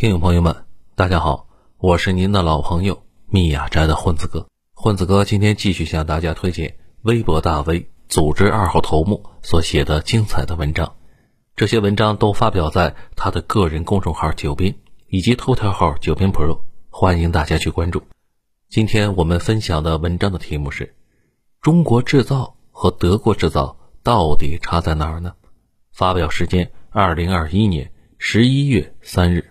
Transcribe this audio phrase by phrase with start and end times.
[0.00, 0.54] 听友朋友们，
[0.94, 4.46] 大家好，我是您的老朋友密雅斋的混子哥。
[4.72, 10.94] 混子哥今天继续向大家推荐微博大 V 组织二号头目所写的精彩的文章。
[11.56, 14.72] 这些文章都发表在他的个人公众号“九斌”
[15.10, 16.60] 以及头条号“九斌 Pro”，
[16.90, 18.04] 欢迎大家去关注。
[18.68, 20.94] 今天我们分享的文章的题目是：
[21.60, 25.32] 中国制造和德国制造到底差在哪儿呢？
[25.90, 29.50] 发表时间：二零二一年十一月三日。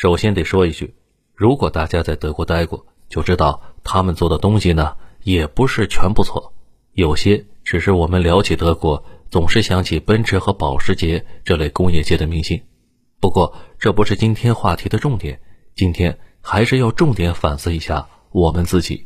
[0.00, 0.94] 首先得说一句，
[1.34, 6.54] 如果大家在德国待过，就知道他们做的东西呢，也不是全不错，
[6.92, 12.62] 有些只是我们聊起德国，总是想起奔驰和保时捷这类工业界的明星。
[13.18, 15.40] 不过这不是今天话题的重点，
[15.74, 19.04] 今天还是要重点反思一下我们自己。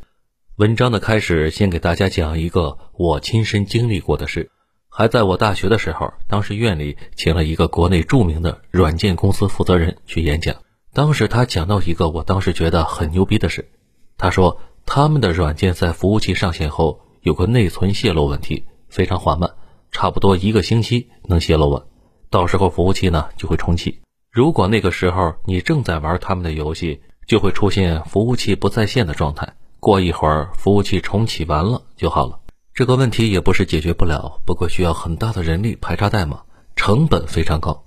[0.56, 4.50] 文章的开始，先给大家讲一个我亲身经历过的事。
[4.90, 10.54] 还在我大学的时候，当时院里请了一个国内著名的软件公司负责人去演讲。
[10.94, 13.70] 当时他讲到一个我当时觉得很牛逼的事，
[14.18, 19.52] 他说他们的软件在服务器上线后有个内存泄露问题，非常缓慢，
[19.90, 21.82] 差不多一个星期能泄露完，
[22.28, 24.02] 到时候服务器呢就会重启。
[24.30, 29.54] 如果那个时候你正在玩他们的游戏，就会出现服务器不在线的状态。
[29.80, 32.38] 过一会儿服务器重启完了就好了。
[32.74, 36.42] 这个问题也不是解决不了，不过需要很大的人力排查代码，
[36.76, 37.82] 成本非常高。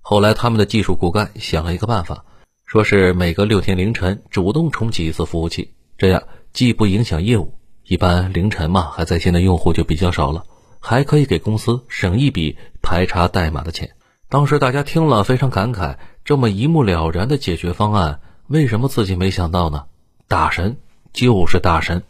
[0.00, 2.24] 后来他们的技术骨干想了一个办法。
[2.64, 10.44] 说是每隔六天凌晨主动重启一次服务器，这样既不影响业务，一般凌晨嘛还在线的用户就比较少了，
[10.80, 13.90] 还可以给公司省一笔排查代码的钱。
[14.28, 19.84] 当时大家听了非常感慨，这么一目了然的解决方案，为什么自己没想到呢？
[20.26, 20.78] 大神
[21.12, 22.02] 就是大神。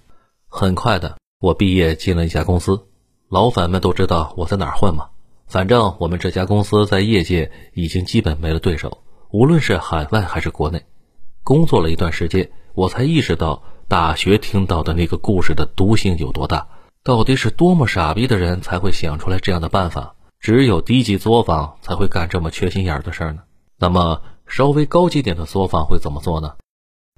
[0.48, 2.86] 很快的，我毕业进了一家公司，
[3.28, 5.08] 老板们都知道我在哪儿混嘛。
[5.46, 8.98] 反正我们这家公司在业界已经基本没了对手。
[9.34, 10.84] 无论是海外还是国内，
[11.42, 16.68] 工作了一段时间，我才意识到大学听到的那个故事的毒性有多大。
[17.02, 20.14] 到底是多么傻逼的人才会想出来这样的办法？
[20.38, 23.42] 只有低级作坊才会干这么缺心眼的事儿呢？
[23.76, 26.54] 那么稍微高级点的作坊会怎么做呢？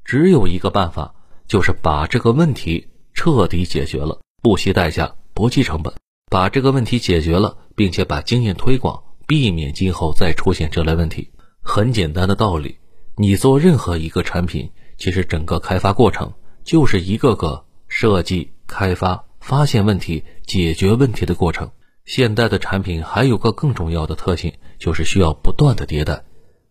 [0.03, 1.15] 只有一个办法，
[1.47, 5.93] 就是把这个问题彻底解决了，不惜代价，不计成本，
[6.31, 11.31] 把这个问题解决了，并且把经验推广，避免今后再出现这类问题。
[11.67, 12.79] 很简单的道理，
[13.17, 16.33] 你做任何一个产品，其实整个开发过程
[16.63, 21.69] 就是一个个设计、开发、发现问题、解决问题的过程。
[22.05, 26.23] 现代的产品还有个更重要的特性，就是需要不断的迭代。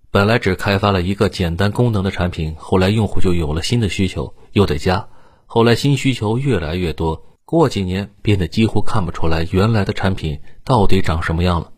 [0.10, 5.10] 本来只开发了一个简单功能的产品，后来用户就有了新的需求，又得加。
[5.46, 11.72] 后来新需求越来越多，过几年变得几乎看不出来原来的产品到底长什么样了。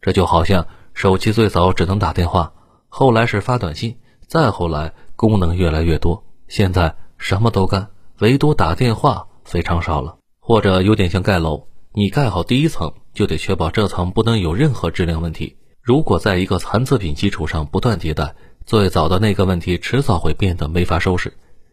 [0.00, 2.54] 这就好像手机最早只能打电话。
[2.94, 7.88] 后来是发短信，再后来功能越来越多，现在什么都干，
[8.18, 10.18] 唯独打电话非常少了。
[10.40, 15.56] 或者有点像盖楼，你盖好第一层，就得确保这层不能有任何质量问题。
[15.80, 18.34] 如果在一个残次品基础上不断迭代，
[18.66, 21.32] 最早的那个问题迟早会变得没法收拾。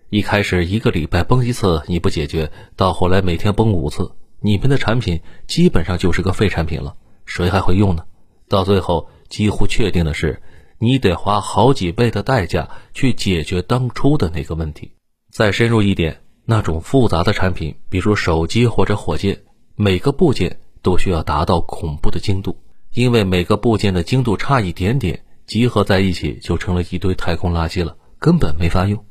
[0.09, 4.09] 一开始一个礼拜崩一次你不解决，到后来每天崩五次，
[4.39, 8.05] 你们的产品基本上就是个废产品了，谁还会用呢？
[8.47, 10.41] 到最后几乎确定的是。
[10.79, 14.93] 你得花好几倍的代价去解决当初的那个问题。
[15.29, 19.43] 再深入一点，那种复杂的产品，比如手机或者火箭，
[19.75, 22.57] 每个部件都需要达到恐怖的精度，
[22.93, 29.05] 因为每个部件的精度差一点点，集合在一起就成了一堆太空垃圾了，根本没法用。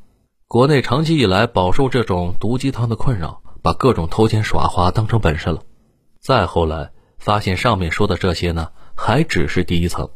[0.47, 5.61] 国内长期以来饱受这种毒鸡汤的困扰，把各种偷奸耍滑当成本事了。
[6.19, 10.09] 再后来发现上面说的这些呢，还只是第一层。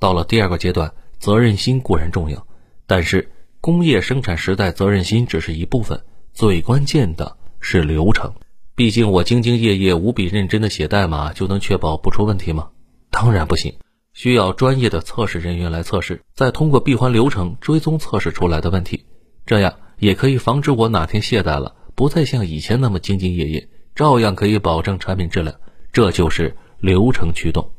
[0.00, 2.46] 到了第二个阶段，责任心固然重要，
[2.86, 3.30] 但是
[3.60, 6.02] 工业生产时代责任心只是一部分，
[6.32, 8.32] 最关键的是流程。
[8.74, 12.70] 毕竟我兢兢业业、无比认真的写代码，就能确保不出问题吗？
[13.10, 13.74] 当然不行，
[14.14, 19.04] 需要专业的测试人员来测试，再通过闭环流程追踪测试出来的问题，
[19.44, 25.54] 这样也可以防止我哪天懈怠了，不再像以前那么兢兢业业，照样可以保证产品质量。
[25.92, 27.70] 这就是流程驱动。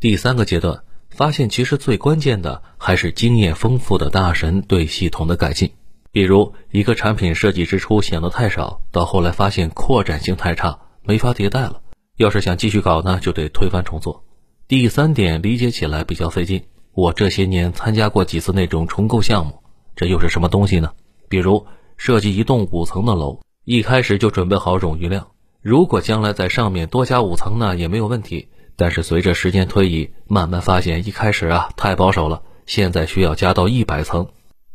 [0.00, 0.82] 第三个阶段。
[1.14, 5.70] 发现其实最关键的还是经验丰富的大神对系统的改进。
[6.10, 11.80] 比如一个产品设计之初想的太少，到后来发现扩展性太差，没法迭代了。
[12.16, 14.24] 要是想继续搞呢，就得推翻重做。
[14.66, 16.64] 第三点理解起来比较费劲。
[16.92, 19.62] 我这些年参加过几次那种重构项目，
[19.94, 20.92] 这又是什么东西呢？
[21.28, 25.28] 比如设计一栋五层的楼，一开始就准备好冗余量，
[25.62, 28.48] 如果将来在上面多加五层呢，也没有问题。
[28.76, 34.26] 但是随着时间推移，慢慢发现一开始啊太保守了，现在需要加到一百层，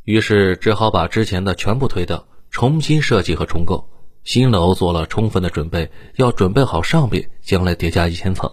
[0.03, 3.89] 于是只好把之前的全部推掉，重新设计和重构。
[4.23, 8.51] 新楼做了充分的准备，要准备好上边将来叠加一千层。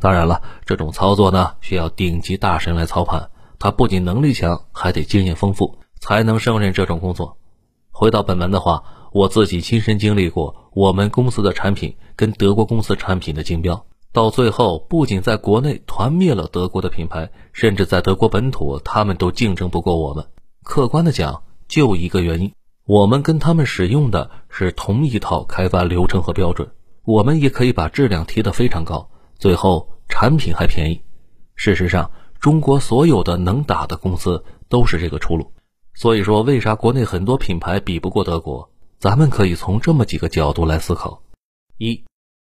[0.00, 7.36] 当然了，这种操作呢需要顶级大神来操盘，他不仅能力强，还得经验丰富，才能胜任这种工作。
[7.90, 20.26] 回到本门的话，我自己亲身经历过我们公司的产品跟德国公司产品的竞标，到最后不仅在国内团灭了德国的品牌，甚至在德国本土他们都竞争不过我们。
[20.62, 22.52] 客观的讲，就一个原因，
[22.86, 26.70] 我们跟他们使用的是同一套开发流程和标准，
[27.04, 29.10] 我们也可以把质量提得非常高。
[29.38, 31.02] 最后产品还便宜，
[31.54, 32.10] 事实上，
[32.40, 35.52] 中国所有的能打的公司都是这个出路。
[35.94, 38.70] 所以说，为啥国内很多品牌比不过德国？
[38.98, 41.22] 咱们可以从这么几个角度来思考：
[41.76, 42.04] 一，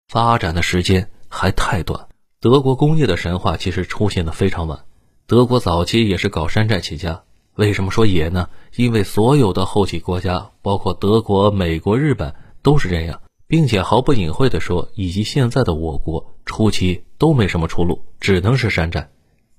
[0.07, 2.07] 发展的时间还太短。
[2.39, 4.85] 德国工业的神话其实出现的非常晚，
[5.27, 7.23] 德国早期也是搞山寨起家。
[7.55, 8.49] 为什么说也呢？
[8.75, 13.21] 因为所有的后起国家，包括德国、美国、日本，都是这样。
[13.47, 19.11] 并且毫不隐晦地说，以及现在的我国初期都没什么出路，只能是山寨。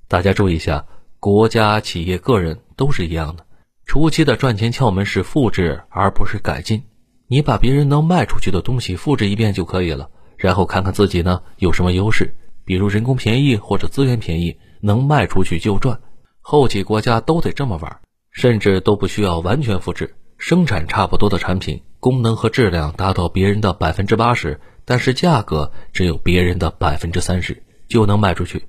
[0.09, 0.87] 大家注意一下，
[1.21, 3.47] 国家、企业、个人都是一样的。
[3.85, 6.83] 初期的赚钱窍门是复制，而不是改进。
[7.29, 12.35] 你把别人能卖出去的东西复制一遍就可以了，然后看看自己呢有什么优势，
[12.65, 16.01] 比如人工便宜或者资源便宜，能卖出去就赚。
[16.41, 18.01] 后起国家都得这么玩，
[18.31, 21.83] 甚至都不需要完全复制，生产差不多的产品。
[21.99, 28.63] 功能和质量达到别人的百分之八十，但是价格只有别人的百分之三十，就能卖出去。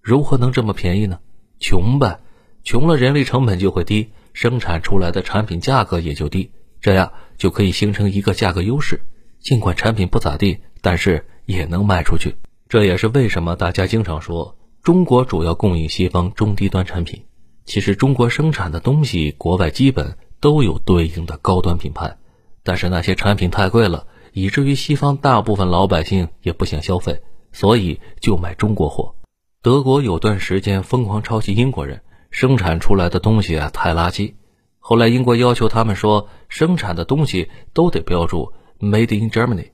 [0.00, 1.18] 如何能这么便宜呢？
[1.58, 2.20] 穷呗，
[2.62, 9.00] 穷了人力成本就会低，生产出来的产品价格也就低，这样就可以形成一个价格优势。
[9.46, 12.34] 尽管产品不咋地，但是也能卖出去。
[12.68, 17.22] 这也是为什么大家经常说中国主要供应西方中低端产品。
[17.64, 22.16] 其实中国生产的东西，国外基本都有对应的高端品牌。
[22.64, 27.22] 但是那些产品太贵了，以至于西方大部分老百姓也不想消费，
[27.52, 29.14] 所以就买中国货。
[29.62, 32.02] 德国有段时间疯狂抄袭英国人
[32.32, 34.34] 生产出来的东西啊，太垃圾。
[34.80, 39.70] 后来英国要求他们说，生产的东西都得标注 “Made in Germany”。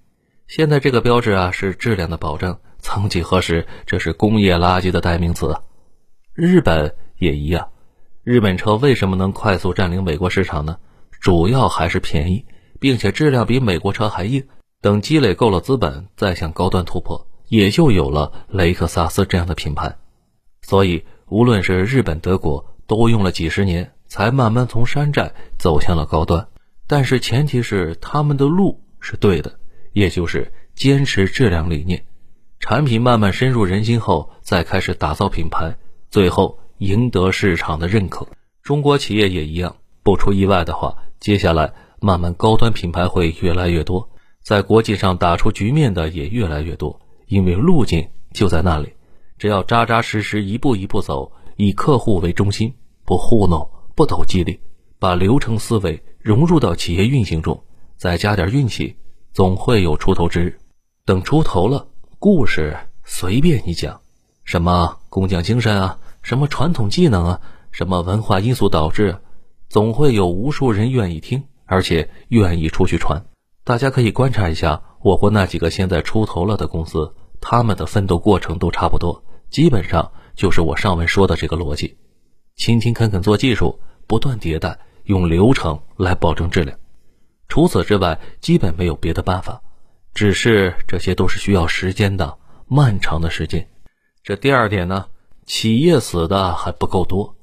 [0.49, 5.57] 现在这个标志啊是质量的保证，曾几何时这是工业垃圾的代名词。
[6.35, 7.69] 日本也一样，
[8.23, 10.77] 日本车为什么能快速占领美国市场呢？
[11.21, 12.45] 主要还是便宜。
[12.83, 14.45] 并且质量比美国车还硬，
[14.81, 19.97] 等积累够了资本，再向高端突破，也就有了雷克萨斯这样的品牌。
[20.63, 26.49] 所以，无论是日本、德国，都用了几十年，才慢慢从山寨走向了高端。
[26.89, 29.59] 但是，前提是他们的路是对的，
[29.93, 32.03] 也就是坚持质量理念，
[32.61, 35.77] 产品慢慢深入人心后，再开始打造品牌，
[36.09, 38.27] 最后赢得市场的认可。
[38.63, 41.75] 中国企业也一样，不出意外的话，接下来。
[42.05, 44.11] 慢慢，高端品牌会越来越多，
[44.43, 48.93] 在国际上打出局面的也越来越多，因为路径就在那里，
[49.39, 54.59] 只要扎扎实实一步一步走，以客户为中心，不糊弄，不抖机灵，
[54.99, 57.63] 把流程思维融入到企业运行中，
[58.03, 58.97] 再加点运气，
[59.33, 60.59] 总会有出头之日。
[61.05, 61.87] 等出头了，
[62.19, 64.01] 故事随便你讲，
[64.43, 67.41] 什么工匠精神啊，什么传统技能啊，
[67.71, 69.19] 什么文化因素导致，
[69.69, 71.45] 总会有无数人愿意听。
[71.65, 73.25] 而且愿意出去传，
[73.63, 81.97] 大家可以观察一下我国那几个现在出头了的公司，他们的奋斗过程都差不多，基本上就是我上文说的这个逻辑：
[82.57, 83.79] 勤勤恳恳做技术，
[84.09, 86.77] 不断迭代，用流程来保证质量。
[87.53, 89.61] 除此之外，基本没有别的办法。
[90.15, 93.69] 只是这些都是需要时间的，漫长的时间。
[94.23, 95.09] 这第二点呢，
[95.45, 97.37] 企业死的还不够多，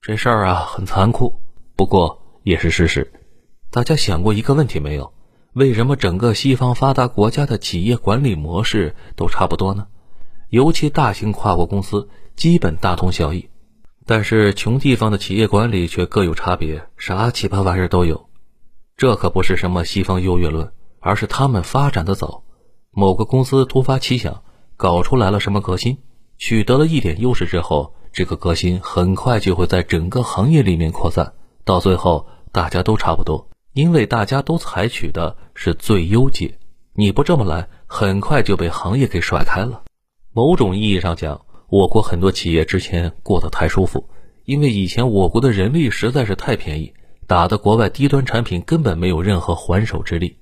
[0.00, 1.40] 这事儿啊很残酷，
[1.74, 3.12] 不过也是事实。
[3.72, 5.12] 大家想过一个问题没有？
[5.54, 9.88] 为什么整个西方发达国家的企业管理模式都差不多呢？
[10.50, 13.50] 尤其大型跨国公司基本大同小异，
[14.06, 18.29] 但是穷地方的企业管理却各有差别，啥奇葩玩意儿都有。
[19.00, 22.42] 这可不是什么西方优越论，而是他们发展的早。
[22.90, 24.42] 某个公司突发奇想，
[24.76, 25.96] 搞出来了什么革新，
[26.36, 31.32] 取得了一点优势之后，这个革新很快就会在整个行业里面扩散，
[31.64, 33.48] 到最后大家都差不多。
[33.72, 36.58] 因为大家都采取的是最优解，
[36.92, 39.82] 你不这么来，很快就被行业给甩开了。
[40.34, 41.40] 某种意义上讲，
[41.70, 44.10] 我国很多企业之前过得太舒服，
[44.44, 46.92] 因为以前我国的人力实在是太便宜，
[47.30, 50.38] 打的国外低端产品根本没有任何还手之力。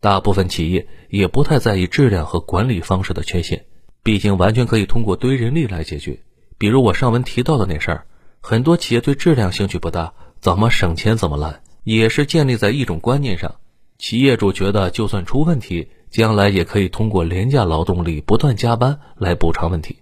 [0.00, 3.64] 大部分企业也不太在意质量和管理方式的缺陷，
[4.02, 6.18] 毕竟完全可以通过堆人力来解决。
[6.58, 8.06] 比如我上文提到的那事儿，
[8.40, 13.54] 很多企业对质量兴趣不大，怎么省钱怎么来，也是建立在一种观念上：
[13.96, 19.98] 企业主觉得就算出问题，将来也可以通过廉价劳动力不断加班来补偿问题。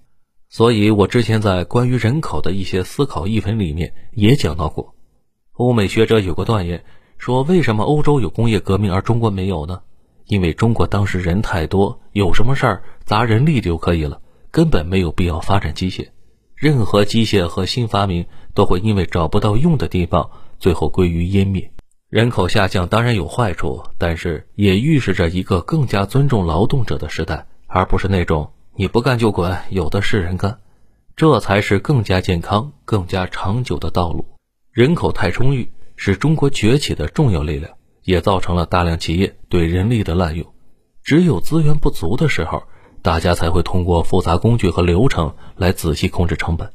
[0.49, 4.95] 所以，我之前在关于人口的一些思考译文里面也讲到过，
[5.54, 6.84] 欧美学者有个断言
[7.16, 9.80] 说，为什么欧洲有工业革命而中国没有呢？
[10.26, 14.20] 因为中国当时人太多，有什么事儿砸人力就可以了，
[14.50, 16.08] 根本没有必要发展机械。
[16.56, 21.70] 任何机械和新发明都会因为找不到用的地方，最后归于湮灭。
[22.08, 28.50] 人口下降当然有坏处，但是也预示着一个更加尊重劳动者的时代，而不是那种。
[28.75, 30.58] 你不干就滚，有的是人干，
[31.14, 34.26] 这才是更加健康、更加长久的道路。
[34.75, 40.52] 人口太充裕是中国崛起的重要力量，也造成了大量企业对人力的滥用。
[41.04, 42.64] 只有资源不足的时候，
[43.00, 46.73] 大家才会通过复杂工具和流程来仔细控制成本。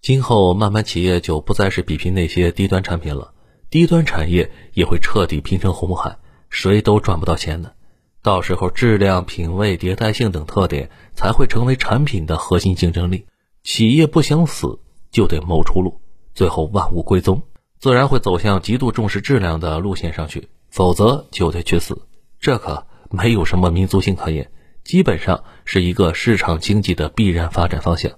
[0.00, 3.34] 今后慢慢企业就不再是比拼那些低端产品了，
[3.68, 6.16] 低端产业也会彻底拼成红海，
[6.48, 7.74] 谁都赚不到钱的。
[8.22, 13.26] 到时候，质量、品味、迭代性等特点才会成为产品的核心竞争力。
[13.62, 14.78] 企业不想死，
[15.10, 16.00] 就得谋出路，
[16.34, 17.42] 最后万物归宗，
[17.78, 20.48] 自然会走向极度重视质量的路线上去。
[20.70, 21.96] 否则就得去死，
[22.40, 24.50] 这可没有什么民族性可言，
[24.82, 28.10] 基本上是一个市场经济的必然发展方向。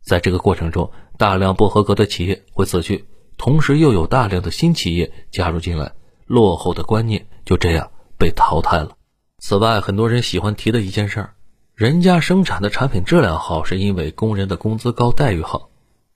[0.00, 3.04] 在这个过程中，大量不合格的企业会死去，
[3.36, 5.92] 同时又有大量的新企业加入进来，
[6.24, 8.96] 落后的观念就这样被淘汰了。
[9.40, 11.34] 此外，很多人喜欢提的一件事儿，
[11.74, 15.68] 人家生产的产品质量好，是因为工人的工资高、待遇好。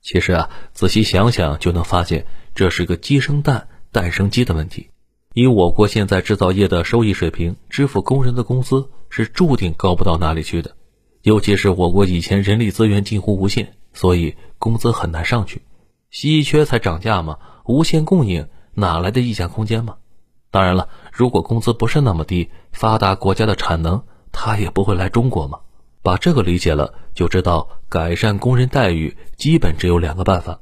[0.06, 4.90] 其实啊，仔细想想就能发现，这是个鸡生蛋，蛋生鸡的问题。
[5.34, 10.76] 以我国现在制造业的收益水平，支付工人的工资是注定高不到哪里去的。
[11.22, 15.62] 尤其是我国以前人力资源近乎无限，所以工资很难上去。
[16.12, 19.96] 稀缺才涨价嘛，无限供应哪来的溢价空间嘛？
[20.52, 25.58] 当然了，如果工资不是那么低，发达国家的产能他也不会来中国嘛。
[26.00, 30.61] 把这个理解了，就知道改善工人待遇基本只有两个办法：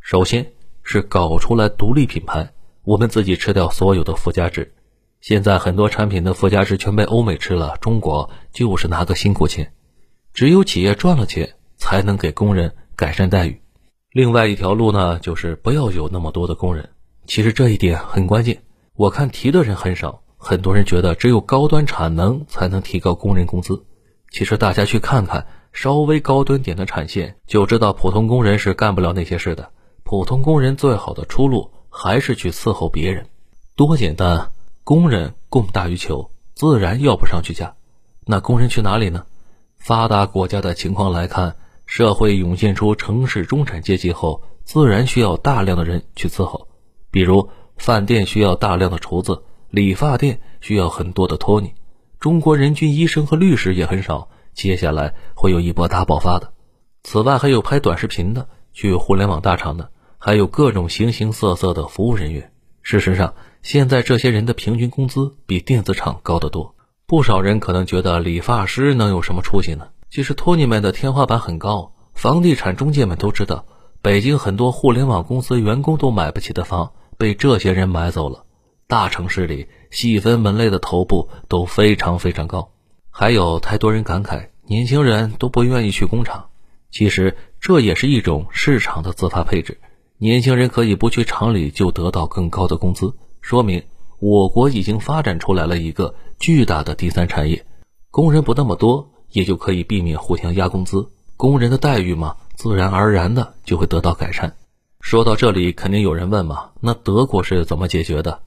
[0.00, 0.52] 首先
[0.82, 2.52] 是搞出来独立品牌，
[2.84, 4.72] 我们自己吃掉所有的附加值。
[5.20, 9.74] 现在很多产品的附加值全被欧美吃了，中国就是拿个辛苦钱。
[10.32, 13.60] 只有企业赚了钱，才能给工人改善待遇。
[14.10, 16.88] 另外一条路呢，就是不要有那么多的工人。
[17.26, 18.62] 其实这一点很关键。
[18.94, 23.84] 我看提的人很少，很多人觉得只有高端产能才能提高工人工资。
[24.30, 29.70] 其实大家去看看稍微高端点的产线，就知道普通工人是干不了那些事的。
[30.02, 33.26] 普通工人最好的出路还是去伺候别人，
[33.76, 34.50] 多简单！
[34.84, 37.74] 工人供大于求，自然要不上去价。
[38.26, 39.24] 那工人去哪里呢？
[39.76, 46.68] 发达国家的情况来看，社会涌现出城市中产阶级后，自然需要大量的人去伺候，
[47.10, 47.48] 比如。
[47.76, 51.72] 饭店需要大量的厨子，理发店需要很多的托尼。
[52.18, 54.28] 中国人均医生和律师也很少，
[54.60, 56.52] 接下来会有一波大爆发的。
[57.02, 62.52] 此外，还有拍短视频的，去互联网大厂的，还有各种形形色色的服务人员。
[62.82, 66.74] 事实上，现在这些人的平均工资比电子厂高得多。
[67.06, 69.88] 不少人可能觉得理发师能有什么出息呢？
[70.10, 71.94] 其实，托尼们的天花板很高。
[72.12, 73.64] 房地产中介们都知道，
[74.02, 76.92] 北京很多互联网公司员工都买不起的房。
[77.16, 78.44] 被这些人买走了。
[78.86, 82.72] 大城市里细分门类的头部都非常非常高，
[83.20, 86.46] 还有太多人感慨年轻人都不愿意去工厂。
[86.90, 89.78] 其实这也是一种市场的自发配置，
[90.16, 93.12] 年轻人可以不去厂里就得到更高的工资，
[93.42, 93.84] 说明
[94.20, 97.66] 我国已经发展出来了一个巨大的第三产业。
[98.10, 104.54] 工人不那么多，也就可以避免互相压工资，工人的待遇嘛，自然而然的就会得到改善。
[104.98, 106.70] 说到这里，肯定有人问嘛？
[106.80, 108.40] 那德国是怎么解决的？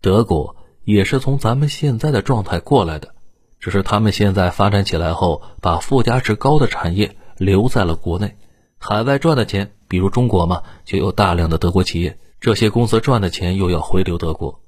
[0.00, 3.16] 德国也是从咱们现在的状态过来的，
[3.62, 8.36] 只是他们现在发展起来后，把附加值高的产业留在了国内，
[8.76, 14.60] 海外赚的钱，比如中国嘛，就有大量的德国企业，这些公司赚的钱又要回流德国。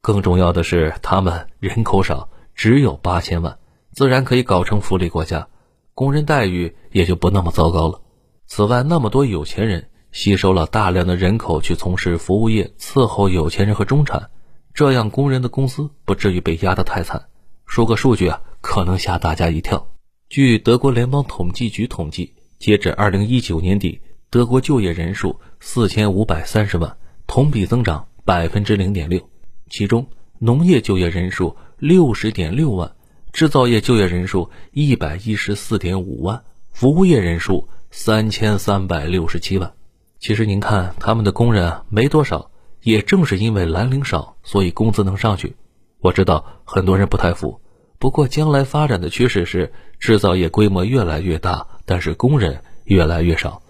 [0.00, 3.58] 更重要的是，他们人口少，只有八千万，
[3.92, 5.48] 自然可以搞成福利国家，
[5.92, 8.00] 工人待遇也就不那么糟糕了。
[8.46, 9.90] 此外，那么多有钱人。
[10.10, 14.30] 吸收了大量的人口去从事服务业，伺候有钱人和中产，
[14.72, 17.26] 这样工人的工资不至于被压得太惨。
[17.68, 19.86] 说个数据啊，可能吓大家一跳。
[20.30, 26.96] 据德国联邦统计局统计，截至二零一九年底，德国就业人数四千五百三十万，
[27.26, 29.20] 同比增长百分之零点六。
[29.68, 30.04] 其中，
[30.38, 32.90] 农业就业人数六十点六万，
[33.32, 39.70] 制造业就业人数一百一十四点五万，服务业人数三千三百六十七万。
[40.18, 42.50] 其实您看，他们的工人啊没多少，
[42.82, 45.54] 也正是因为蓝领少，所以工资能上去。
[46.00, 47.62] 我知道很多人不太服，
[47.98, 53.62] 不过将来发展的趋势是制造业规模越来越大，但是工人越来越少。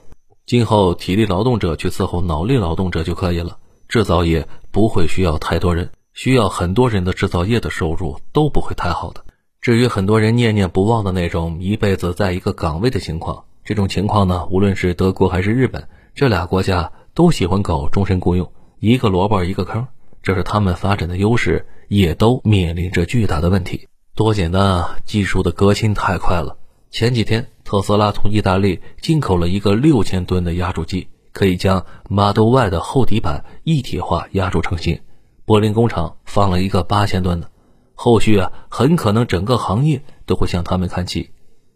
[0.47, 9.25] 今后体力劳动者去伺候脑力劳动者就可以了，制造业不会需要太多人，需要很多人的制造业的收入都不会太好的。
[9.61, 15.87] 至于很多人念念不忘的那种一辈子在一个岗位的情况，这种情况呢，无论是德国还是日本。
[16.17, 18.51] 这俩国家都喜欢搞终身雇佣，
[18.81, 19.87] 一个萝卜一个坑，
[20.21, 23.89] 这是他们发展的优势，也都面临着巨大的问题。
[24.15, 24.99] 多简单啊！
[25.05, 26.57] 技术的革新太快了。
[26.91, 35.01] 前几天，特斯拉从意大利进口了一个六千吨的压铸机，可以将 Model Y 的厚底板一体化压铸成型。
[35.45, 37.51] 柏林工厂放了一个八千吨的，
[37.95, 41.31] 后续啊，很可能整个行业都会向他们看齐。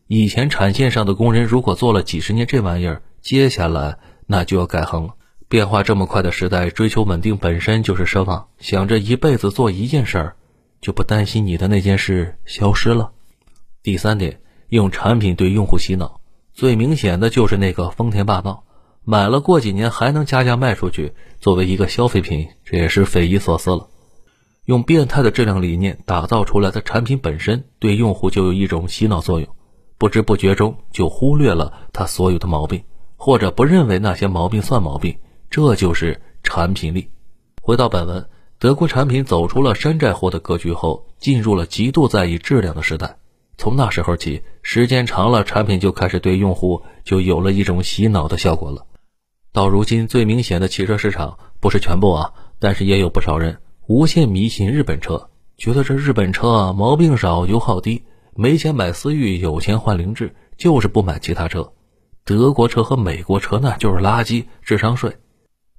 [0.07, 3.99] 以前产线上的工人如果做了几十年这玩意儿，接下来。
[4.25, 5.15] 那就要改行了。
[5.53, 8.49] 变化这么快的时代，追求稳定本身就是奢望。
[8.59, 10.37] 想着一辈子做一件事儿，
[10.81, 13.13] 就不担心你的那件事消失了。
[13.83, 14.41] 第三点，
[14.71, 16.23] 用产品对用户洗脑，
[16.55, 18.65] 最明显的就是那个丰田霸道，
[19.05, 23.89] 买了过几年还能加价卖出去，作为一个消费品，这也是匪夷所思了。
[24.65, 29.47] 用变态的质量理念打造出来的产品本身，对用户就有一种洗脑作用，
[29.99, 32.83] 不知不觉中就忽略了它所有的毛病。
[33.19, 35.19] 或者不认为那些毛病算毛病，
[35.53, 37.11] 这就是产品力。
[37.61, 38.27] 回到本文，
[38.59, 43.19] 德国产品走出了山寨货的格局后，进入了极度在意质量的时代。
[43.59, 48.87] 从那时候起，时间长了，产品就开始对用户就有了一种洗脑的效果了。
[49.53, 55.29] 到如今，最明显的汽车市场不是全部啊，但是也有不少人无限迷信日本车，
[55.59, 58.05] 觉得这日本车啊毛病少、油耗低，
[58.35, 61.75] 没钱买思域，有钱换凌志，就是不买其他车。
[62.25, 65.15] 德国车和美国车那就是垃圾，智商税。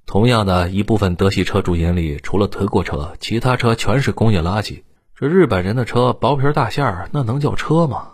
[0.06, 4.82] 同样的一部分德系车主眼里，除了德国车，其他车全是工业垃圾。
[5.14, 8.08] 这日本人的车薄皮大馅儿，那能叫车吗？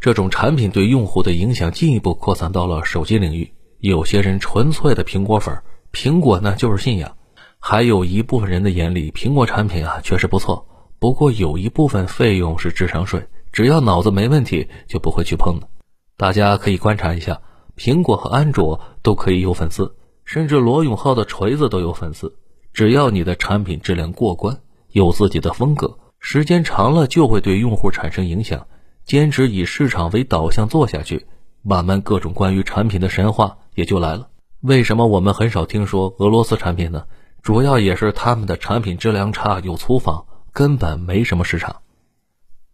[0.00, 3.52] 这种产品对用户的影响进一步扩散到了手机领域。
[3.80, 7.16] 有些人纯粹的苹果粉，苹果呢就是信仰。
[7.58, 10.66] 还有一部分人的眼里，苹果产品啊确实不错，
[10.98, 15.68] 不过有一部分费用是智商税，只要脑子没问题就不会去碰的。
[16.16, 17.40] 大家可以观察一下。
[17.76, 19.96] 苹果和安卓都可以有粉丝，
[20.26, 22.36] 甚至罗永浩的锤子都有粉丝。
[22.74, 24.60] 只要你的产品质量过关，
[24.90, 28.66] 有自己的风格，时间长了就会对用户产生影响。
[29.06, 31.26] 坚持以市场为导向做下去，
[31.62, 34.28] 慢慢各种关于产品的神话也就来了。
[34.60, 37.04] 为什么我们很少听说俄罗斯产品呢？
[37.40, 41.76] 主要也是他们的产品质量差又粗放，根本没什么市场。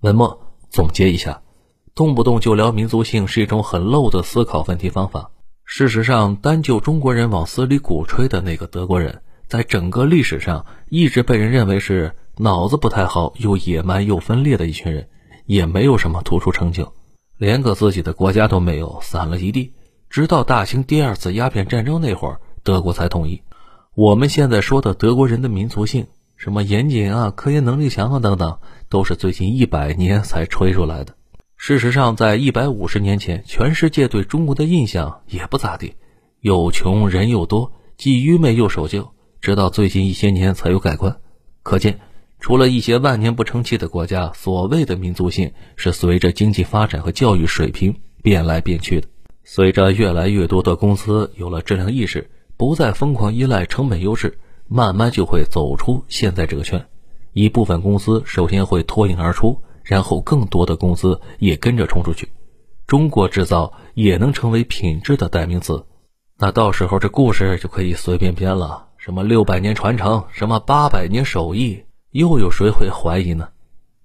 [0.01, 1.43] 文末总结一下。
[1.95, 5.31] 动不动就聊民族性是一种很 low 的思考问题方法。
[5.65, 15.09] 事实上，单就中国人往死里鼓吹的那个德国人，在整个历史上一直被人认为是脑子不太好、又野蛮又分裂的一群人，
[15.47, 16.93] 也没有什么突出成就，
[17.39, 19.73] 连个自己的国家都没有，散了一地。
[20.11, 23.43] 直到大清第二次鸦片战争那会儿，德国才统一。
[23.95, 28.59] 我们现在说的德国人的民族性，什么严谨啊、科研能力强啊等等，
[28.91, 31.15] 都是最近一百年才吹出来的。
[31.65, 35.95] 事实上，在一百五十年前，全世界对中国的印象也不咋地，
[36.41, 39.13] 又穷人又多，既愚昧又守旧。
[39.41, 41.19] 直到最近一些年才有改观。
[41.63, 42.01] 可见，
[42.41, 47.95] 除了一些万年不成器的国家，所谓的民族性是随着经济发展和教育水平
[48.25, 49.07] 变来变去的。
[49.45, 56.85] 随着越来越多的公司有了质量意识，不再疯狂依赖成本优势，慢慢就会走出现在这个圈。
[57.33, 59.63] 一部分公司首先会脱颖而出。
[59.83, 62.29] 然后更多的公司也跟着冲出去，
[62.87, 65.85] 中国制造也能成为品质的代名词。
[66.39, 73.49] 那到时候这故事就可以随便编了，什么六百年传承，什么八百年手艺，又有谁会怀疑呢？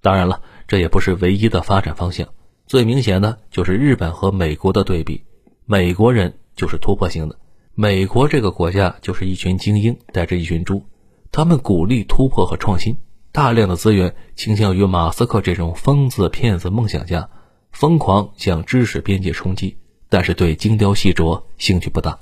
[0.00, 2.28] 当然了，这也不是唯一的发展方向。
[2.66, 5.24] 最明显的就是日本和美国的对比，
[5.64, 7.38] 美国人就是突破性的，
[7.74, 10.84] 美国这个国家就是一群精英带着一群猪，
[11.32, 12.96] 他们鼓励突破和创新。
[13.30, 17.28] 大量的资源倾向于马斯克这种疯子、骗子、梦想家，
[17.72, 19.76] 疯狂向知识边界冲击，
[20.08, 22.18] 但是对精雕细琢兴趣不大。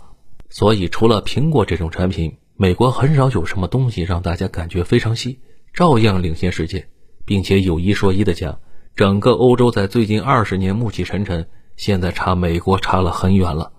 [0.48, 5.40] 所以，除了苹果这种产品，美国很少有什么东西让大家感觉非常稀，
[5.72, 6.88] 照样领先世界。
[7.24, 8.60] 并且有一说一的讲，
[8.94, 13.72] 整个欧洲在最近二十年暮气沉沉，现在差美国差了很远了。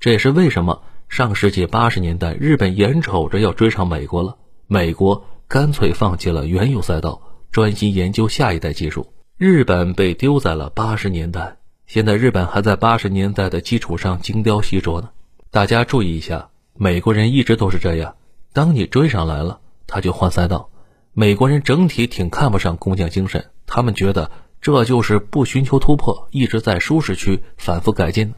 [0.00, 5.24] 这也是为什么上世纪八十年代日本眼瞅着要追上美国了，美国。
[5.50, 9.12] 干脆放弃了原有赛道，专心研究下一代技术。
[9.36, 11.56] 日本被丢在了八十年代，
[11.88, 15.10] 现在日本还在八十年代的基础上精雕细琢呢。
[15.50, 18.14] 大家注意一下，美国人一直都是这样，
[18.52, 19.58] 当你追上来了，
[19.88, 20.70] 他就换赛道。
[21.14, 28.34] 美国人整体挺看不上工匠精神，他们觉得这就是不寻求突破，一直在舒适区反复改进。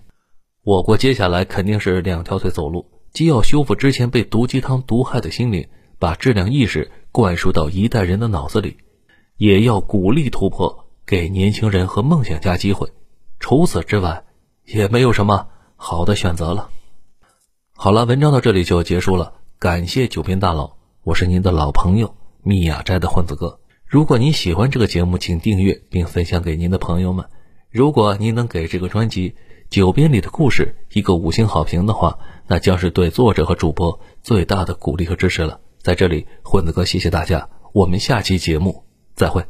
[0.64, 8.78] 我国接下来肯定是两条腿走路，既要修复之前被毒鸡汤毒害的心灵，把质量意识灌输到一代人的脑子里，
[9.36, 12.88] 也要鼓励突破，给年轻人和梦想家机会。
[13.38, 14.24] 除此之外，
[14.64, 16.70] 也没有什么好的选择了。
[17.74, 23.60] 好了，文章到这里就结束了，感谢九编大佬，我是您的老朋友密雅斋的混子哥。
[23.84, 27.26] 如果您喜欢这个节目，请订阅并分享给您的朋友们。
[27.68, 29.30] 如果您能给这个专辑
[29.68, 35.60] 《九编里的故事》一个五星好评的话，那将是对作者和主播最大的鼓励和支持了。
[35.82, 39.44] 在这里，混子哥谢谢大家，我们下期节目再会。